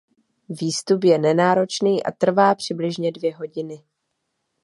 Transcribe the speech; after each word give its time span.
Výstup 0.49 1.03
je 1.03 1.17
nenáročný 1.17 2.03
a 2.03 2.11
trvá 2.11 2.55
přibližně 2.55 3.11
dvě 3.11 3.35
hodiny. 3.35 3.83